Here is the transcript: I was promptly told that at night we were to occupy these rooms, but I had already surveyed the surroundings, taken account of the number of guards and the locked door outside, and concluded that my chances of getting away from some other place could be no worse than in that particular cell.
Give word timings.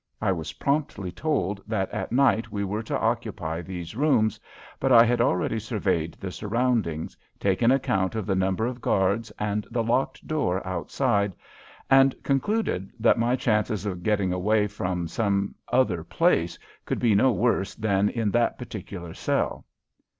I 0.19 0.31
was 0.31 0.53
promptly 0.53 1.11
told 1.11 1.61
that 1.67 1.91
at 1.91 2.11
night 2.11 2.51
we 2.51 2.63
were 2.63 2.81
to 2.81 2.97
occupy 2.99 3.61
these 3.61 3.95
rooms, 3.95 4.39
but 4.79 4.91
I 4.91 5.05
had 5.05 5.21
already 5.21 5.59
surveyed 5.59 6.13
the 6.15 6.31
surroundings, 6.31 7.15
taken 7.39 7.69
account 7.69 8.15
of 8.15 8.25
the 8.25 8.33
number 8.33 8.65
of 8.65 8.81
guards 8.81 9.29
and 9.37 9.67
the 9.69 9.83
locked 9.83 10.25
door 10.25 10.65
outside, 10.65 11.33
and 11.87 12.15
concluded 12.23 12.89
that 12.99 13.19
my 13.19 13.35
chances 13.35 13.85
of 13.85 14.01
getting 14.01 14.33
away 14.33 14.65
from 14.65 15.07
some 15.07 15.53
other 15.71 16.03
place 16.03 16.57
could 16.83 16.97
be 16.97 17.13
no 17.13 17.31
worse 17.31 17.75
than 17.75 18.09
in 18.09 18.31
that 18.31 18.57
particular 18.57 19.13
cell. 19.13 19.65